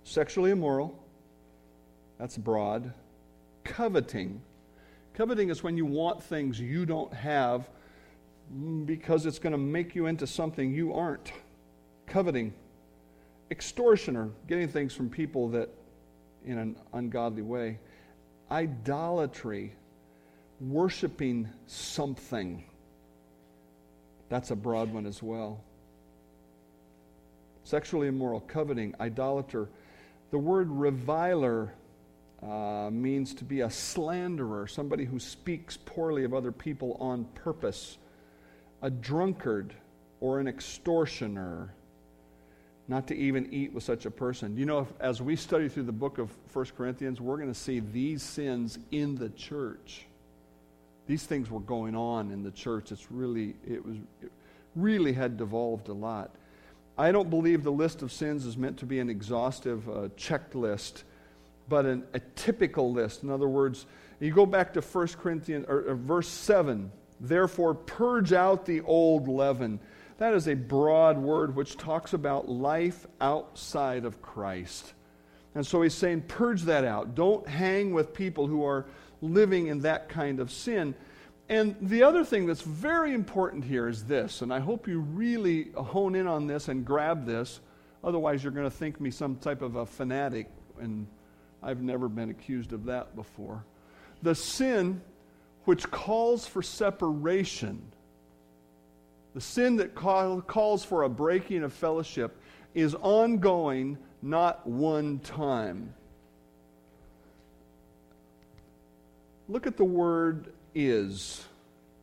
[0.04, 0.98] sexually immoral,
[2.20, 2.94] that's broad.
[3.64, 4.42] Coveting.
[5.14, 7.70] Coveting is when you want things you don't have
[8.86, 11.32] because it's going to make you into something you aren't.
[12.08, 12.54] Coveting.
[13.52, 15.70] Extortioner, getting things from people that
[16.46, 17.80] in an ungodly way.
[18.52, 19.74] Idolatry,
[20.60, 22.64] worshiping something.
[24.30, 25.64] That's a broad one as well.
[27.64, 29.70] Sexually immoral, coveting, idolater.
[30.32, 31.74] The word reviler
[32.42, 37.98] uh, means to be a slanderer, somebody who speaks poorly of other people on purpose,
[38.82, 39.74] a drunkard
[40.20, 41.74] or an extortioner.
[42.88, 44.58] Not to even eat with such a person.
[44.58, 47.60] You know, if, as we study through the book of 1 Corinthians, we're going to
[47.60, 50.06] see these sins in the church
[51.08, 52.92] these things were going on in the church.
[52.92, 54.32] It's really, it was, it
[54.76, 56.32] really had devolved a lot.
[56.98, 61.04] I don't believe the list of sins is meant to be an exhaustive uh, checklist,
[61.68, 63.24] but an, a typical list.
[63.24, 63.86] In other words,
[64.20, 69.28] you go back to 1 Corinthians, or, or verse 7, therefore purge out the old
[69.28, 69.80] leaven.
[70.24, 74.94] That is a broad word which talks about life outside of Christ.
[75.54, 77.14] And so he's saying, purge that out.
[77.14, 78.86] Don't hang with people who are
[79.22, 80.96] living in that kind of sin.
[81.50, 85.72] And the other thing that's very important here is this, and I hope you really
[85.76, 87.60] hone in on this and grab this.
[88.02, 90.48] Otherwise, you're going to think me some type of a fanatic,
[90.80, 91.06] and
[91.62, 93.66] I've never been accused of that before.
[94.22, 95.02] The sin
[95.66, 97.92] which calls for separation,
[99.34, 102.40] the sin that call, calls for a breaking of fellowship,
[102.74, 105.94] is ongoing, not one time.
[109.48, 111.46] Look at the word is.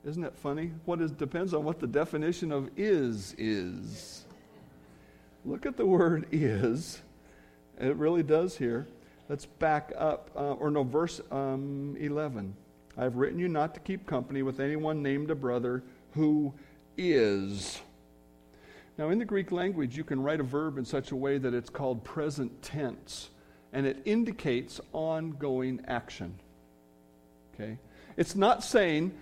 [0.05, 0.73] Isn't that funny?
[0.85, 4.25] What is depends on what the definition of is is.
[5.45, 7.01] Look at the word is.
[7.79, 8.87] It really does here.
[9.29, 12.55] Let's back up, uh, or no, verse um, 11.
[12.99, 16.53] I've written you not to keep company with anyone named a brother who
[16.97, 17.81] is.
[18.99, 21.55] Now, in the Greek language, you can write a verb in such a way that
[21.55, 23.31] it's called present tense,
[23.73, 26.39] and it indicates ongoing action.
[27.55, 27.79] Okay?
[28.17, 29.13] It's not saying,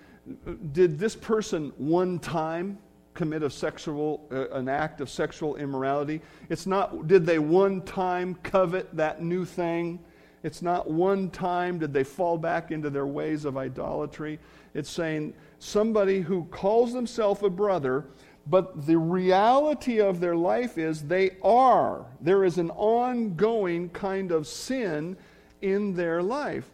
[0.73, 2.79] did this person one time
[3.15, 6.23] commit a sexual, uh, an act of sexual immorality?
[6.49, 10.01] It's not, did they one time covet that new thing?
[10.43, 14.39] It's not one time did they fall back into their ways of idolatry.
[14.75, 18.05] It's saying somebody who calls themselves a brother,
[18.47, 22.07] but the reality of their life is they are.
[22.21, 25.17] There is an ongoing kind of sin
[25.61, 26.69] in their life.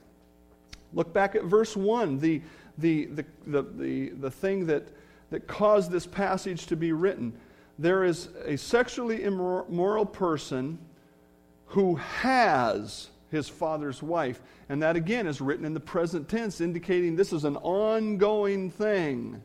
[0.93, 2.43] Look back at verse 1, the,
[2.79, 4.85] the, the, the, the, the thing that,
[5.31, 7.33] that caused this passage to be written.
[7.79, 10.79] There is a sexually immoral person
[11.67, 14.41] who has his father's wife.
[14.69, 19.43] And that again is written in the present tense, indicating this is an ongoing thing.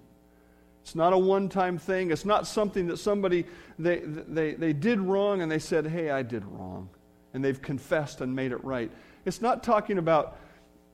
[0.81, 2.11] It's not a one time thing.
[2.11, 3.45] It's not something that somebody,
[3.77, 6.89] they, they, they did wrong and they said, hey, I did wrong.
[7.33, 8.91] And they've confessed and made it right.
[9.25, 10.37] It's not talking about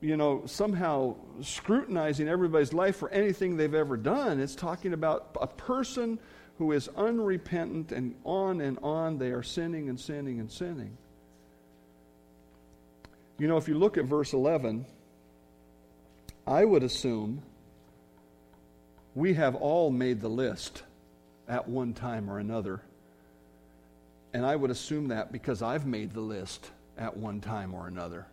[0.00, 4.40] you know, somehow scrutinizing everybody's life for anything they've ever done.
[4.40, 6.18] It's talking about a person
[6.58, 10.96] who is unrepentant and on and on they are sinning and sinning and sinning.
[13.38, 14.86] You know, if you look at verse 11,
[16.46, 17.42] I would assume
[19.14, 20.82] we have all made the list
[21.48, 22.80] at one time or another.
[24.32, 28.26] And I would assume that because I've made the list at one time or another.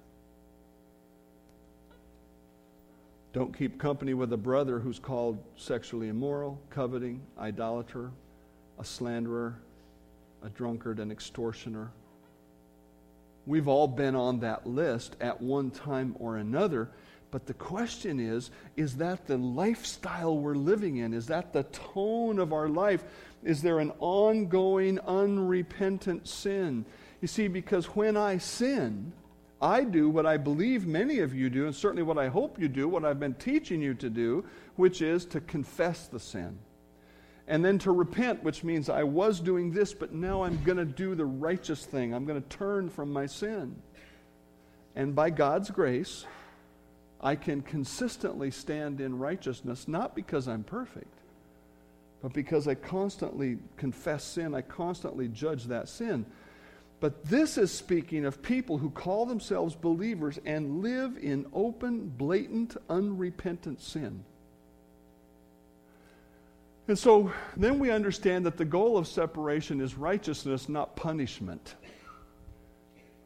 [3.34, 8.12] Don't keep company with a brother who's called sexually immoral, coveting, idolater,
[8.80, 9.56] a slanderer,
[10.44, 11.92] a drunkard, an extortioner.
[13.46, 16.90] We've all been on that list at one time or another.
[17.32, 21.14] But the question is is that the lifestyle we're living in?
[21.14, 23.04] Is that the tone of our life?
[23.44, 26.86] Is there an ongoing, unrepentant sin?
[27.22, 29.14] You see, because when I sin,
[29.62, 32.68] I do what I believe many of you do, and certainly what I hope you
[32.68, 36.60] do, what I've been teaching you to do, which is to confess the sin.
[37.48, 40.86] And then to repent, which means I was doing this, but now I'm going to
[40.86, 42.14] do the righteous thing.
[42.14, 43.76] I'm going to turn from my sin.
[44.96, 46.26] And by God's grace,
[47.20, 51.14] I can consistently stand in righteousness, not because I'm perfect,
[52.22, 56.26] but because I constantly confess sin, I constantly judge that sin.
[57.02, 62.78] But this is speaking of people who call themselves believers and live in open, blatant,
[62.90, 64.24] unrepentant sin.
[66.88, 71.76] And so then we understand that the goal of separation is righteousness, not punishment.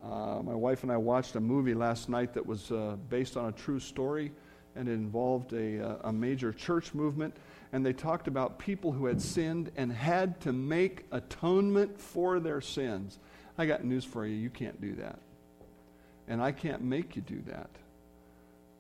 [0.03, 3.49] Uh, my wife and I watched a movie last night that was uh, based on
[3.49, 4.31] a true story,
[4.75, 7.35] and it involved a, uh, a major church movement.
[7.73, 12.61] And they talked about people who had sinned and had to make atonement for their
[12.61, 13.17] sins.
[13.57, 15.19] I got news for you you can't do that.
[16.27, 17.69] And I can't make you do that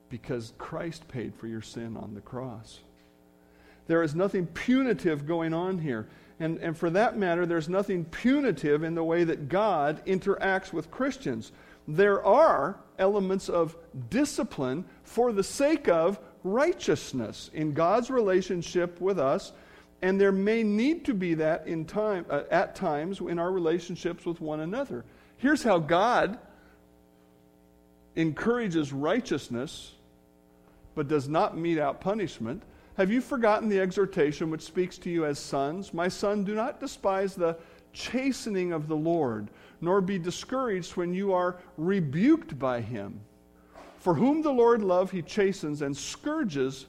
[0.09, 2.79] because Christ paid for your sin on the cross.
[3.87, 6.07] There is nothing punitive going on here.
[6.39, 10.91] And, and for that matter, there's nothing punitive in the way that God interacts with
[10.91, 11.51] Christians.
[11.87, 13.75] There are elements of
[14.09, 19.51] discipline for the sake of righteousness in God's relationship with us,
[20.01, 24.25] and there may need to be that in time, uh, at times in our relationships
[24.25, 25.05] with one another.
[25.37, 26.37] Here's how God
[28.15, 29.93] encourages righteousness
[30.93, 32.63] but does not mete out punishment.
[32.97, 35.93] Have you forgotten the exhortation which speaks to you as sons?
[35.93, 37.55] My son, do not despise the
[37.93, 39.49] chastening of the Lord,
[39.81, 43.21] nor be discouraged when you are rebuked by him.
[43.99, 46.87] For whom the Lord loves, he chastens and scourges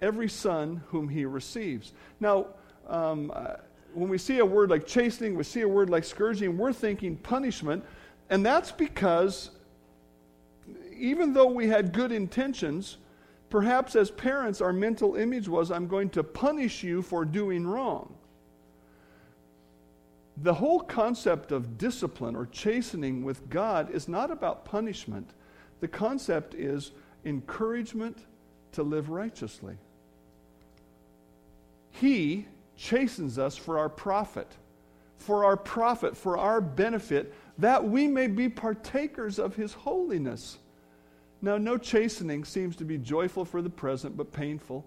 [0.00, 1.92] every son whom he receives.
[2.18, 2.46] Now,
[2.88, 3.56] um, uh,
[3.92, 7.16] when we see a word like chastening, we see a word like scourging, we're thinking
[7.16, 7.84] punishment,
[8.30, 9.50] and that's because
[10.96, 12.96] even though we had good intentions,
[13.52, 18.14] Perhaps as parents, our mental image was, I'm going to punish you for doing wrong.
[20.38, 25.32] The whole concept of discipline or chastening with God is not about punishment.
[25.80, 26.92] The concept is
[27.26, 28.24] encouragement
[28.72, 29.76] to live righteously.
[31.90, 32.46] He
[32.78, 34.48] chastens us for our profit,
[35.18, 40.56] for our profit, for our benefit, that we may be partakers of His holiness.
[41.44, 44.86] Now, no chastening seems to be joyful for the present, but painful.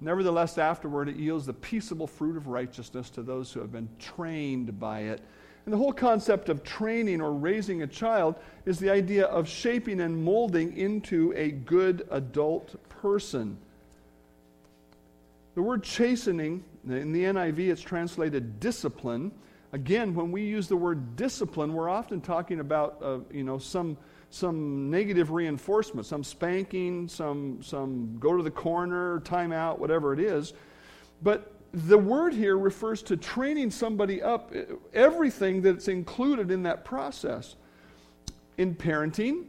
[0.00, 4.78] Nevertheless, afterward it yields the peaceable fruit of righteousness to those who have been trained
[4.78, 5.20] by it.
[5.64, 10.00] And the whole concept of training or raising a child is the idea of shaping
[10.00, 13.58] and molding into a good adult person.
[15.56, 19.32] The word chastening, in the NIV, it's translated discipline.
[19.72, 23.96] Again, when we use the word discipline, we're often talking about, uh, you know, some
[24.36, 30.52] some negative reinforcement, some spanking, some, some go to the corner, timeout, whatever it is.
[31.22, 34.52] But the word here refers to training somebody up,
[34.94, 37.56] everything that's included in that process.
[38.58, 39.46] In parenting,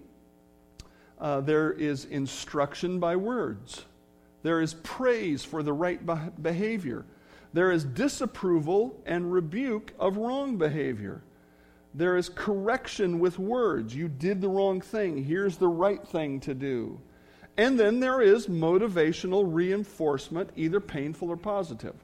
[1.19, 3.85] uh, there is instruction by words,
[4.43, 5.99] there is praise for the right
[6.41, 7.05] behavior,
[7.53, 11.21] there is disapproval and rebuke of wrong behavior.
[11.97, 13.95] There is correction with words.
[13.95, 15.23] You did the wrong thing.
[15.23, 17.01] Here's the right thing to do.
[17.57, 21.95] And then there is motivational reinforcement, either painful or positive.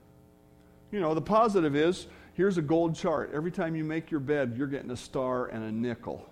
[0.92, 3.30] You know, the positive is here's a gold chart.
[3.36, 6.28] Every time you make your bed, you're getting a star and a nickel.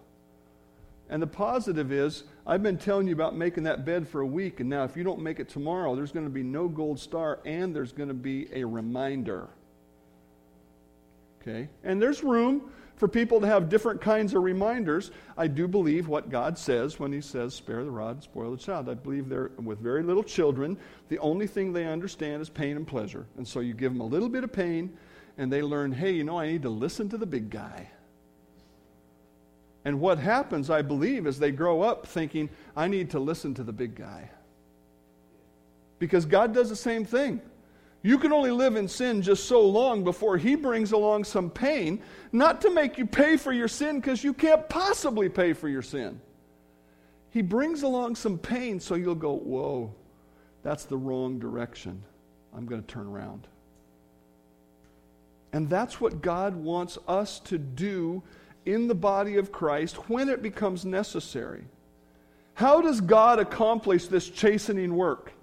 [1.07, 4.59] And the positive is, I've been telling you about making that bed for a week,
[4.59, 7.41] and now if you don't make it tomorrow, there's going to be no gold star
[7.45, 9.49] and there's going to be a reminder.
[11.41, 11.69] Okay?
[11.83, 15.09] And there's room for people to have different kinds of reminders.
[15.35, 18.87] I do believe what God says when He says, spare the rod spoil the child.
[18.87, 20.77] I believe they're, with very little children,
[21.09, 23.25] the only thing they understand is pain and pleasure.
[23.37, 24.95] And so you give them a little bit of pain,
[25.39, 27.89] and they learn, hey, you know, I need to listen to the big guy.
[29.83, 33.63] And what happens, I believe, is they grow up thinking, I need to listen to
[33.63, 34.29] the big guy.
[35.97, 37.41] Because God does the same thing.
[38.03, 42.01] You can only live in sin just so long before He brings along some pain,
[42.31, 45.83] not to make you pay for your sin because you can't possibly pay for your
[45.83, 46.19] sin.
[47.29, 49.93] He brings along some pain so you'll go, Whoa,
[50.63, 52.03] that's the wrong direction.
[52.55, 53.47] I'm going to turn around.
[55.53, 58.23] And that's what God wants us to do
[58.65, 61.65] in the body of Christ when it becomes necessary.
[62.53, 65.33] How does God accomplish this chastening work?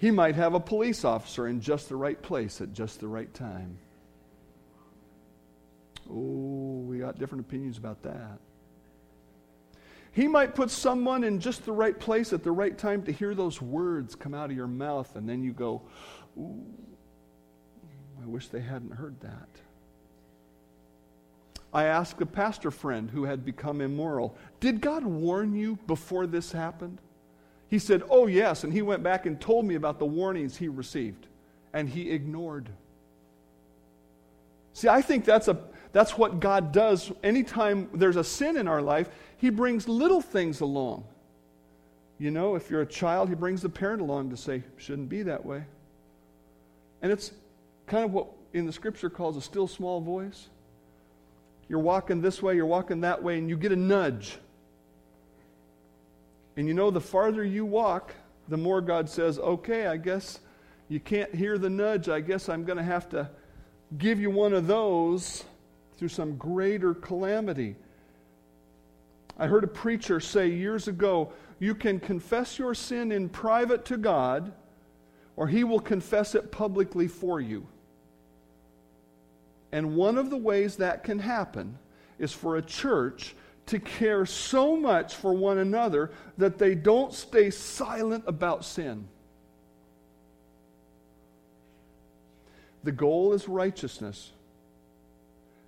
[0.00, 3.32] He might have a police officer in just the right place at just the right
[3.34, 3.76] time.
[6.10, 8.38] Oh, we got different opinions about that.
[10.12, 13.34] He might put someone in just the right place at the right time to hear
[13.34, 15.82] those words come out of your mouth, and then you go,
[16.38, 16.64] Ooh.
[18.22, 19.48] I wish they hadn't heard that.
[21.74, 26.52] I asked a pastor friend who had become immoral, Did God warn you before this
[26.52, 27.02] happened?
[27.70, 28.64] He said, Oh, yes.
[28.64, 31.26] And he went back and told me about the warnings he received,
[31.72, 32.68] and he ignored.
[34.72, 35.58] See, I think that's, a,
[35.92, 37.12] that's what God does.
[37.22, 41.04] Anytime there's a sin in our life, he brings little things along.
[42.18, 45.22] You know, if you're a child, he brings the parent along to say, shouldn't be
[45.22, 45.64] that way.
[47.02, 47.32] And it's
[47.86, 50.48] kind of what in the scripture calls a still small voice.
[51.68, 54.38] You're walking this way, you're walking that way, and you get a nudge.
[56.60, 58.14] And you know, the farther you walk,
[58.48, 60.40] the more God says, okay, I guess
[60.90, 62.10] you can't hear the nudge.
[62.10, 63.30] I guess I'm going to have to
[63.96, 65.46] give you one of those
[65.96, 67.76] through some greater calamity.
[69.38, 73.96] I heard a preacher say years ago you can confess your sin in private to
[73.96, 74.52] God,
[75.36, 77.66] or He will confess it publicly for you.
[79.72, 81.78] And one of the ways that can happen
[82.18, 83.34] is for a church
[83.70, 89.06] to care so much for one another that they don't stay silent about sin.
[92.82, 94.32] The goal is righteousness.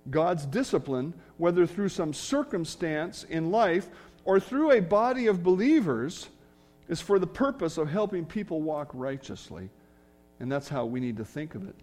[0.09, 3.87] God's discipline, whether through some circumstance in life
[4.25, 6.27] or through a body of believers,
[6.89, 9.69] is for the purpose of helping people walk righteously.
[10.41, 11.75] And that's how we need to think of it.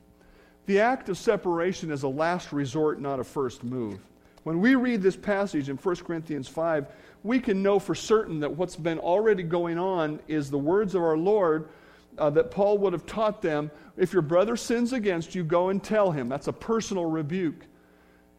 [0.66, 4.00] The act of separation is a last resort, not a first move.
[4.42, 6.86] When we read this passage in 1 Corinthians 5,
[7.22, 11.02] we can know for certain that what's been already going on is the words of
[11.02, 11.68] our Lord
[12.16, 13.70] uh, that Paul would have taught them.
[13.96, 16.28] If your brother sins against you, go and tell him.
[16.28, 17.66] That's a personal rebuke.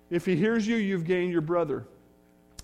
[0.10, 1.86] If he hears you, you've gained your brother.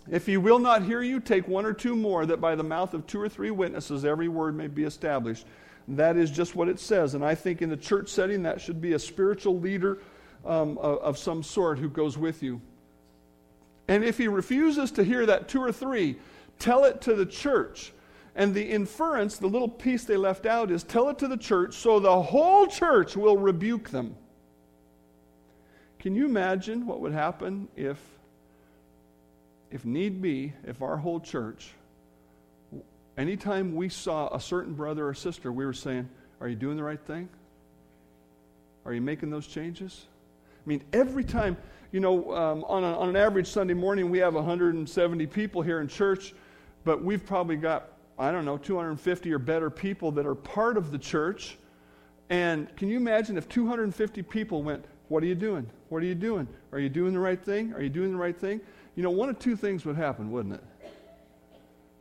[0.10, 2.94] If he will not hear you, take one or two more, that by the mouth
[2.94, 5.46] of two or three witnesses every word may be established.
[5.90, 7.14] That is just what it says.
[7.14, 10.00] And I think in the church setting, that should be a spiritual leader
[10.46, 12.62] um, of, of some sort who goes with you.
[13.88, 16.18] And if he refuses to hear that two or three,
[16.60, 17.94] tell it to the church.
[18.36, 21.76] And the inference, the little piece they left out, is tell it to the church
[21.76, 24.16] so the whole church will rebuke them.
[26.00, 27.98] Can you imagine what would happen if,
[29.72, 31.72] if need be, if our whole church
[33.18, 36.08] anytime we saw a certain brother or sister, we were saying,
[36.40, 37.28] Are you doing the right thing?
[38.86, 40.06] Are you making those changes?
[40.68, 41.56] I mean, every time,
[41.94, 45.80] you know, um, on, a, on an average Sunday morning, we have 170 people here
[45.80, 46.34] in church,
[46.84, 50.92] but we've probably got, I don't know, 250 or better people that are part of
[50.92, 51.58] the church.
[52.30, 55.70] And can you imagine if 250 people went, What are you doing?
[55.88, 56.50] What are you doing?
[56.74, 57.72] Are you doing the right thing?
[57.72, 58.60] Are you doing the right thing?
[58.98, 60.64] You know, one of two things would happen, wouldn't it?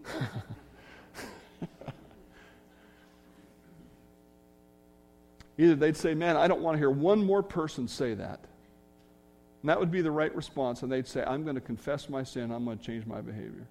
[5.57, 8.41] Either they'd say, Man, I don't want to hear one more person say that.
[9.67, 10.85] And that would be the right response.
[10.85, 12.53] And they'd say, I'm going to confess my sin.
[12.53, 13.67] I'm going to change my behavior.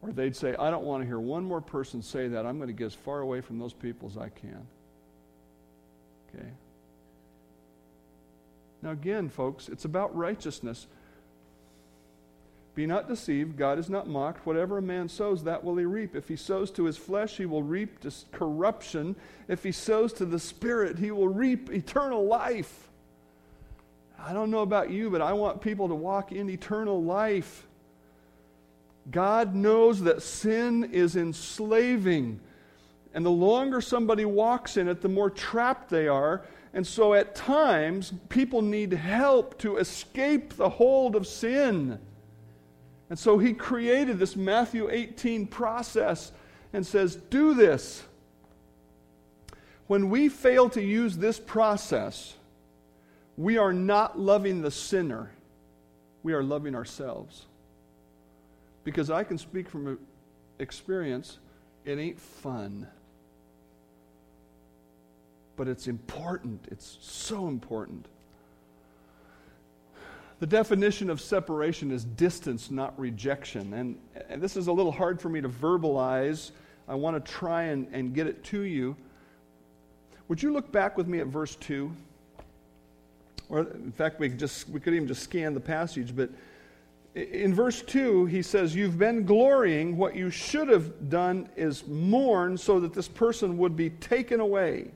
[0.00, 2.46] Or they'd say, I don't want to hear one more person say that.
[2.46, 4.66] I'm going to get as far away from those people as I can.
[6.34, 6.48] Okay?
[8.80, 10.86] Now, again, folks, it's about righteousness.
[12.74, 14.46] Be not deceived, God is not mocked.
[14.46, 16.16] Whatever a man sows, that will he reap.
[16.16, 17.98] If he sows to his flesh, he will reap
[18.32, 19.16] corruption.
[19.48, 22.88] If he sows to the Spirit, he will reap eternal life.
[24.26, 27.66] I don't know about you, but I want people to walk in eternal life.
[29.10, 32.40] God knows that sin is enslaving.
[33.12, 36.42] And the longer somebody walks in it, the more trapped they are.
[36.72, 41.98] And so at times, people need help to escape the hold of sin.
[43.10, 46.32] And so he created this Matthew 18 process
[46.72, 48.02] and says, Do this.
[49.86, 52.36] When we fail to use this process,
[53.36, 55.30] we are not loving the sinner,
[56.22, 57.46] we are loving ourselves.
[58.84, 59.98] Because I can speak from
[60.58, 61.38] experience,
[61.84, 62.86] it ain't fun.
[65.56, 66.66] But it's important.
[66.70, 68.06] It's so important.
[70.40, 73.72] The definition of separation is distance, not rejection.
[73.72, 76.50] And, and, this is a little hard for me to verbalize.
[76.88, 78.96] I want to try and, and get it to you.
[80.28, 81.90] Would you look back with me at verse 2?
[83.48, 86.30] Or, in fact, we, just, we could even just scan the passage, but
[87.14, 89.96] in verse 2, he says, You've been glorying.
[89.96, 94.90] What you should have done is mourn so that this person would be taken away.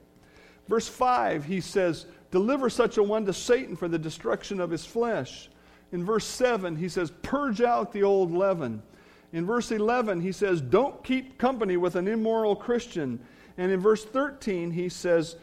[0.67, 4.85] Verse 5, he says, Deliver such a one to Satan for the destruction of his
[4.85, 5.49] flesh.
[5.93, 8.83] In verse 7, he says, Purge out the old leaven.
[9.33, 13.21] In verse 11, he says, Don't keep company with an immoral Christian.
[13.57, 15.37] And in verse 13, he says,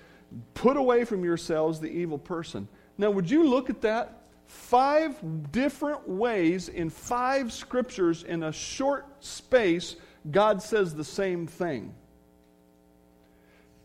[0.54, 2.68] Put away from yourselves the evil person.
[2.98, 4.22] Now, would you look at that?
[4.46, 9.96] Five different ways in five scriptures in a short space,
[10.32, 11.94] God says the same thing.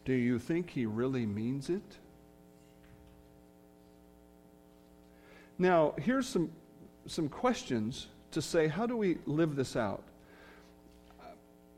[0.05, 1.83] Do you think He really means it?
[5.59, 6.51] Now, here's some,
[7.07, 10.03] some questions to say how do we live this out?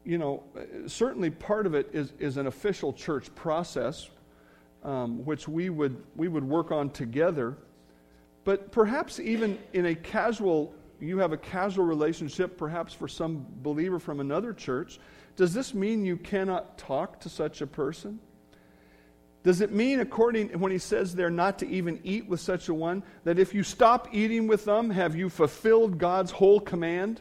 [0.04, 4.08] You know, uh, certainly part of it is, is an official church process,
[4.82, 7.56] um, which we would, we would work on together.
[8.44, 13.98] But perhaps even in a casual, you have a casual relationship, perhaps for some believer
[13.98, 14.98] from another church,
[15.36, 18.18] does this mean you cannot talk to such a person?
[19.42, 22.74] Does it mean, according when he says there not to even eat with such a
[22.74, 27.20] one, that if you stop eating with them, have you fulfilled God's whole command?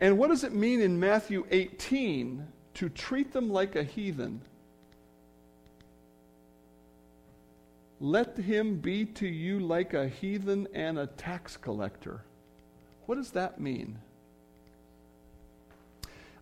[0.00, 4.40] And what does it mean in Matthew 18 to treat them like a heathen?
[8.00, 12.22] Let him be to you like a heathen and a tax collector.
[13.06, 13.98] What does that mean?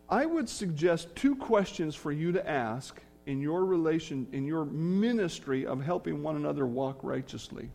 [0.09, 5.67] I would suggest two questions for you to ask in your relation, in your ministry
[5.67, 7.71] of helping one another walk righteously.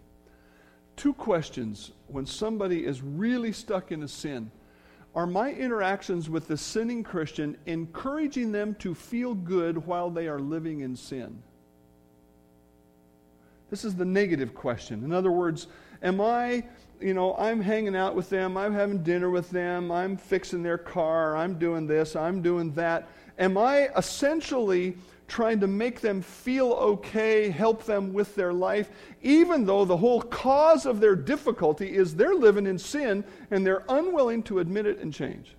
[0.95, 4.51] Two questions when somebody is really stuck in a sin.
[5.13, 10.39] Are my interactions with the sinning Christian encouraging them to feel good while they are
[10.39, 11.41] living in sin?
[13.72, 15.03] This is the negative question.
[15.03, 15.67] In other words,
[16.03, 16.65] am I,
[16.99, 20.78] you know, I'm hanging out with them, I'm having dinner with them, I'm fixing their
[20.78, 23.07] car, I'm doing this, I'm doing that.
[23.39, 24.97] Am I essentially
[25.30, 28.89] trying to make them feel okay, help them with their life,
[29.22, 33.86] even though the whole cause of their difficulty is they're living in sin and they're
[33.88, 35.55] unwilling to admit it and change.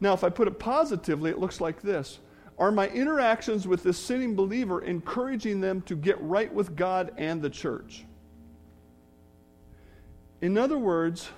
[0.00, 2.20] Now, if I put it positively, it looks like this
[2.60, 7.42] Are my interactions with this sinning believer encouraging them to get right with God and
[7.42, 8.04] the church?
[10.40, 11.30] In other words,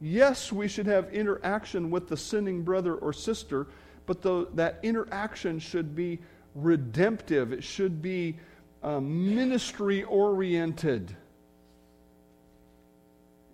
[0.00, 3.66] yes, we should have interaction with the sinning brother or sister
[4.10, 6.18] but the, that interaction should be
[6.56, 8.36] redemptive, it should be
[8.82, 11.16] um, ministry oriented.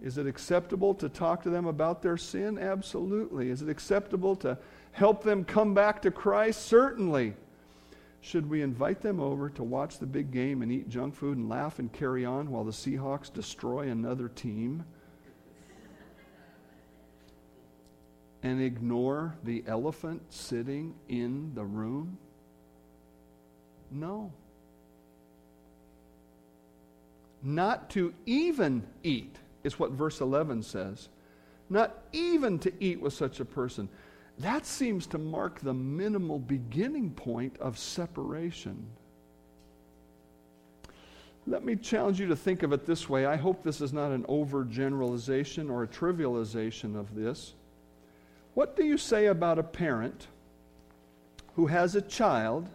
[0.00, 2.58] Is it acceptable to talk to them about their sin?
[2.58, 3.50] Absolutely.
[3.50, 4.56] Is it acceptable to
[4.96, 6.64] help them come back to Christ?
[6.66, 7.34] Certainly.
[8.22, 11.50] Should we invite them over to watch the big game and eat junk food and
[11.50, 14.84] laugh and carry on while the Seahawks destroy another team?
[18.42, 22.16] and ignore the elephant sitting in the room?
[23.90, 24.32] No.
[27.42, 31.08] Not to even eat is what verse 11 says.
[31.68, 33.88] Not even to eat with such a person.
[34.38, 38.86] That seems to mark the minimal beginning point of separation.
[41.46, 43.24] Let me challenge you to think of it this way.
[43.24, 47.54] I hope this is not an overgeneralization or a trivialization of this.
[48.54, 50.26] What do you say about a parent
[51.54, 52.68] who has a child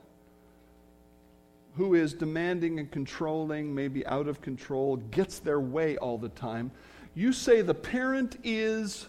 [1.76, 6.72] who is demanding and controlling, maybe out of control, gets their way all the time?
[7.14, 9.08] You say the parent is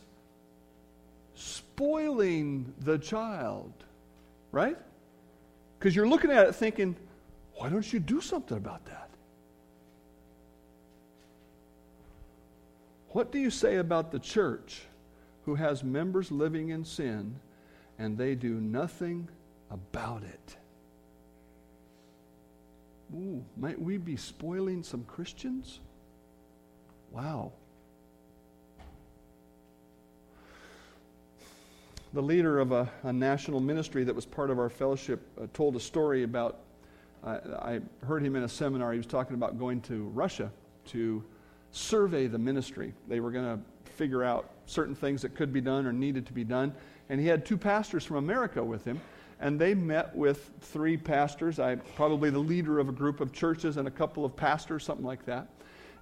[1.34, 3.72] spoiling the child,
[4.50, 4.78] right?
[5.78, 6.96] Because you're looking at it thinking,
[7.54, 9.10] why don't you do something about that?
[13.08, 14.82] What do you say about the church
[15.44, 17.38] who has members living in sin
[17.98, 19.28] and they do nothing
[19.72, 20.56] about it.
[23.14, 25.80] Ooh, might we be spoiling some Christians?
[27.10, 27.52] Wow.
[32.14, 35.76] The leader of a, a national ministry that was part of our fellowship uh, told
[35.76, 36.58] a story about.
[37.24, 38.92] Uh, I heard him in a seminar.
[38.92, 40.50] He was talking about going to Russia
[40.88, 41.24] to
[41.70, 42.92] survey the ministry.
[43.08, 46.34] They were going to figure out certain things that could be done or needed to
[46.34, 46.74] be done.
[47.08, 49.00] And he had two pastors from America with him.
[49.40, 53.78] And they met with three pastors, I, probably the leader of a group of churches
[53.78, 55.48] and a couple of pastors, something like that.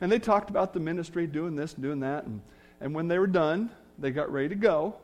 [0.00, 2.24] And they talked about the ministry, doing this and doing that.
[2.24, 2.40] And,
[2.80, 4.96] and when they were done, they got ready to go.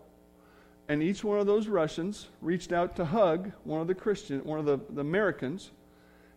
[0.89, 4.59] And each one of those Russians reached out to hug one of the Christian, one
[4.59, 5.73] of the, the Americans,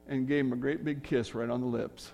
[0.07, 2.11] and gave him a great big kiss right on the lips.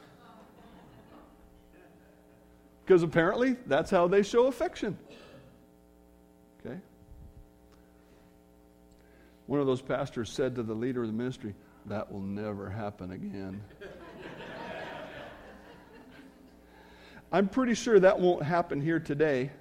[2.85, 4.97] Because apparently that's how they show affection.
[6.59, 6.77] Okay?
[9.47, 11.55] One of those pastors said to the leader of the ministry,
[11.85, 13.63] That will never happen again.
[17.31, 19.51] I'm pretty sure that won't happen here today.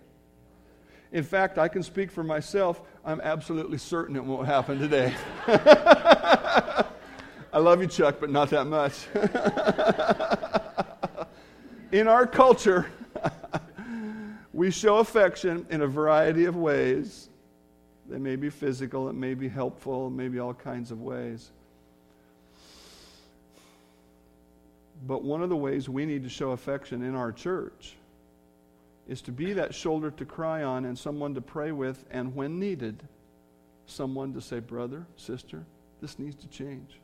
[1.14, 2.82] In fact, I can speak for myself.
[3.04, 5.14] I'm absolutely certain it won't happen today.
[5.46, 6.84] I
[7.52, 9.06] love you, Chuck, but not that much.
[11.92, 12.88] in our culture,
[14.52, 17.28] we show affection in a variety of ways.
[18.08, 21.52] They may be physical, it may be helpful, it may be all kinds of ways.
[25.06, 27.94] But one of the ways we need to show affection in our church
[29.08, 32.58] is to be that shoulder to cry on and someone to pray with, and when
[32.58, 33.06] needed,
[33.86, 35.64] someone to say, Brother, sister,
[36.00, 36.98] this needs to change.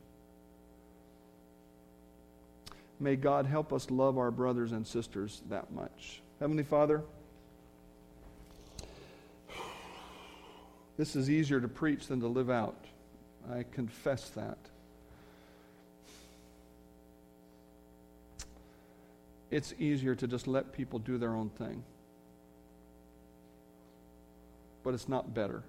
[2.99, 6.21] May God help us love our brothers and sisters that much.
[6.39, 7.01] Heavenly Father,
[10.97, 12.85] this is easier to preach than to live out.
[13.51, 14.57] I confess that.
[19.51, 21.83] it's easier to just let people do their own thing.
[24.83, 25.63] But it's not better.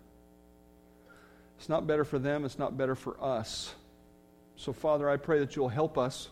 [1.59, 3.75] It's not better for them, it's not better for us.
[4.57, 6.29] So, Father, I pray that you'll help us.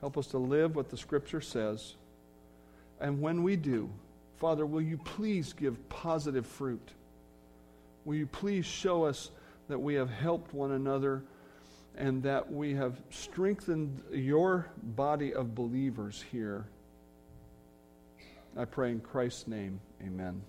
[0.00, 1.94] Help us to live what the Scripture says.
[3.00, 3.90] And when we do,
[4.36, 6.92] Father, will you please give positive fruit?
[8.04, 9.30] Will you please show us
[9.68, 11.22] that we have helped one another?
[11.96, 16.66] and that we have strengthened your body of believers here.
[18.56, 20.42] I pray in Christ's name, amen.